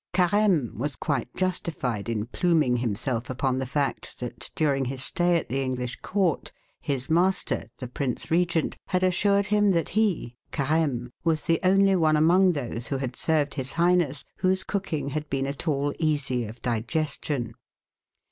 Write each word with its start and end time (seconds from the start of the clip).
Car^me 0.15 0.73
was 0.73 0.95
quite 0.95 1.31
justified 1.35 2.09
in 2.09 2.25
pluming 2.25 2.77
himself 2.77 3.29
upon 3.29 3.59
the 3.59 3.67
fact 3.67 4.17
that 4.19 4.49
during 4.55 4.85
his 4.85 5.03
stay 5.03 5.35
at 5.37 5.47
the 5.47 5.61
English 5.61 5.97
Court 5.97 6.51
his 6.81 7.07
master— 7.07 7.65
the 7.77 7.87
Prince 7.87 8.31
Regent— 8.31 8.77
had 8.87 9.03
assured 9.03 9.45
him 9.53 9.69
that 9.69 9.89
he 9.89 10.37
(Careme) 10.51 11.11
was 11.23 11.45
the 11.45 11.59
only 11.63 11.95
one 11.95 12.17
among 12.17 12.53
those 12.53 12.87
who 12.87 12.97
had 12.97 13.15
served 13.15 13.53
his 13.53 13.73
Highness 13.73 14.25
whose 14.37 14.63
cooking 14.63 15.09
had 15.09 15.29
been 15.29 15.45
at 15.45 15.67
all 15.67 15.93
easy 15.99 16.45
of 16.45 16.63
digestion. 16.63 17.53